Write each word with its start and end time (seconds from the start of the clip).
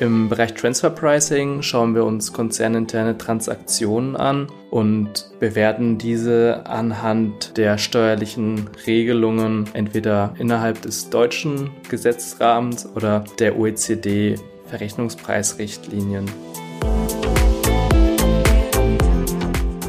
Im 0.00 0.28
Bereich 0.28 0.54
Transfer 0.54 0.90
Pricing 0.90 1.60
schauen 1.60 1.92
wir 1.96 2.04
uns 2.04 2.32
konzerninterne 2.32 3.18
Transaktionen 3.18 4.14
an 4.14 4.46
und 4.70 5.28
bewerten 5.40 5.98
diese 5.98 6.64
anhand 6.66 7.56
der 7.56 7.78
steuerlichen 7.78 8.70
Regelungen 8.86 9.68
entweder 9.72 10.34
innerhalb 10.38 10.82
des 10.82 11.10
deutschen 11.10 11.70
Gesetzrahmens 11.88 12.88
oder 12.94 13.24
der 13.40 13.58
OECD 13.58 14.36
Verrechnungspreisrichtlinien. 14.66 16.26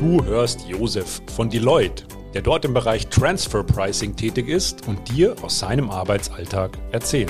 Du 0.00 0.24
hörst 0.24 0.66
Josef 0.66 1.20
von 1.36 1.50
Deloitte, 1.50 2.04
der 2.32 2.40
dort 2.40 2.64
im 2.64 2.72
Bereich 2.72 3.08
Transfer 3.08 3.62
Pricing 3.62 4.16
tätig 4.16 4.48
ist 4.48 4.88
und 4.88 5.10
dir 5.10 5.36
aus 5.42 5.58
seinem 5.58 5.90
Arbeitsalltag 5.90 6.78
erzählt. 6.92 7.28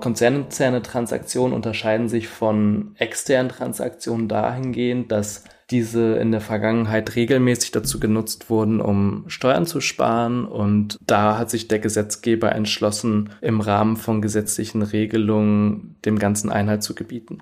Konzerninterne 0.00 0.82
Transaktionen 0.82 1.54
unterscheiden 1.54 2.08
sich 2.08 2.28
von 2.28 2.94
externen 2.98 3.50
Transaktionen 3.50 4.28
dahingehend, 4.28 5.12
dass 5.12 5.44
diese 5.70 6.14
in 6.16 6.32
der 6.32 6.40
Vergangenheit 6.40 7.14
regelmäßig 7.14 7.70
dazu 7.70 8.00
genutzt 8.00 8.50
wurden, 8.50 8.80
um 8.80 9.24
Steuern 9.28 9.66
zu 9.66 9.80
sparen. 9.80 10.44
Und 10.44 10.98
da 11.06 11.38
hat 11.38 11.50
sich 11.50 11.68
der 11.68 11.78
Gesetzgeber 11.78 12.52
entschlossen, 12.52 13.30
im 13.40 13.60
Rahmen 13.60 13.96
von 13.96 14.20
gesetzlichen 14.20 14.82
Regelungen 14.82 15.96
dem 16.04 16.18
ganzen 16.18 16.50
Einhalt 16.50 16.82
zu 16.82 16.94
gebieten. 16.94 17.38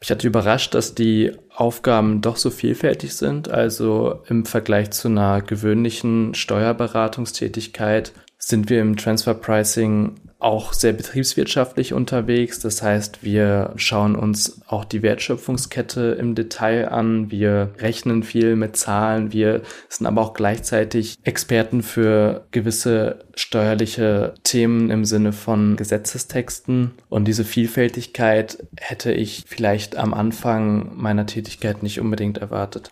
Ich 0.00 0.10
hatte 0.10 0.26
überrascht, 0.26 0.74
dass 0.74 0.94
die 0.94 1.32
Aufgaben 1.54 2.20
doch 2.20 2.36
so 2.36 2.50
vielfältig 2.50 3.14
sind. 3.14 3.48
Also 3.48 4.20
im 4.28 4.44
Vergleich 4.44 4.90
zu 4.90 5.08
einer 5.08 5.40
gewöhnlichen 5.40 6.34
Steuerberatungstätigkeit 6.34 8.12
sind 8.38 8.68
wir 8.68 8.82
im 8.82 8.96
Transfer 8.96 9.34
Pricing 9.34 10.16
auch 10.44 10.74
sehr 10.74 10.92
betriebswirtschaftlich 10.92 11.94
unterwegs. 11.94 12.60
Das 12.60 12.82
heißt, 12.82 13.24
wir 13.24 13.72
schauen 13.76 14.14
uns 14.14 14.60
auch 14.66 14.84
die 14.84 15.02
Wertschöpfungskette 15.02 16.16
im 16.20 16.34
Detail 16.34 16.90
an. 16.90 17.30
Wir 17.30 17.70
rechnen 17.78 18.22
viel 18.22 18.54
mit 18.54 18.76
Zahlen. 18.76 19.32
Wir 19.32 19.62
sind 19.88 20.06
aber 20.06 20.20
auch 20.20 20.34
gleichzeitig 20.34 21.16
Experten 21.24 21.82
für 21.82 22.44
gewisse 22.50 23.20
steuerliche 23.34 24.34
Themen 24.44 24.90
im 24.90 25.06
Sinne 25.06 25.32
von 25.32 25.76
Gesetzestexten. 25.76 26.90
Und 27.08 27.26
diese 27.26 27.44
Vielfältigkeit 27.44 28.58
hätte 28.76 29.12
ich 29.12 29.44
vielleicht 29.46 29.96
am 29.96 30.12
Anfang 30.12 30.90
meiner 30.94 31.24
Tätigkeit 31.24 31.82
nicht 31.82 32.00
unbedingt 32.00 32.36
erwartet. 32.36 32.90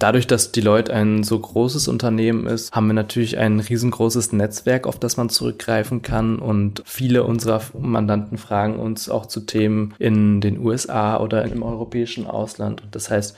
Dadurch, 0.00 0.26
dass 0.26 0.50
Deloitte 0.50 0.94
ein 0.94 1.24
so 1.24 1.38
großes 1.38 1.86
Unternehmen 1.86 2.46
ist, 2.46 2.72
haben 2.72 2.86
wir 2.86 2.94
natürlich 2.94 3.36
ein 3.36 3.60
riesengroßes 3.60 4.32
Netzwerk, 4.32 4.86
auf 4.86 4.98
das 4.98 5.18
man 5.18 5.28
zurückgreifen 5.28 6.00
kann. 6.00 6.38
Und 6.38 6.82
viele 6.86 7.22
unserer 7.22 7.60
Mandanten 7.78 8.38
fragen 8.38 8.78
uns 8.78 9.10
auch 9.10 9.26
zu 9.26 9.40
Themen 9.40 9.94
in 9.98 10.40
den 10.40 10.58
USA 10.58 11.20
oder 11.20 11.44
im 11.44 11.62
europäischen 11.62 12.26
Ausland. 12.26 12.82
Das 12.92 13.10
heißt, 13.10 13.36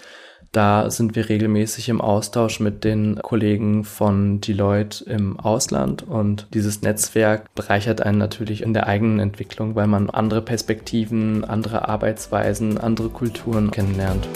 da 0.53 0.89
sind 0.89 1.17
wir 1.17 1.29
regelmäßig 1.29 1.89
im 1.89 2.01
Austausch 2.01 2.61
mit 2.61 2.85
den 2.85 3.19
Kollegen 3.21 3.83
von 3.83 4.41
Deloitte 4.41 5.03
im 5.11 5.41
Ausland 5.41 6.07
und 6.07 6.47
dieses 6.55 6.83
Netzwerk 6.83 7.53
bereichert 7.57 8.03
einen 8.03 8.19
natürlich 8.19 8.63
in 8.63 8.73
der 8.73 8.87
eigenen 8.87 9.19
Entwicklung, 9.19 9.75
weil 9.75 9.89
man 9.89 10.11
andere 10.11 10.43
Perspektiven, 10.43 11.43
andere 11.45 11.89
Arbeitsweisen, 11.89 12.79
andere 12.79 13.09
Kulturen 13.09 13.71
kennenlernt. 13.73 14.29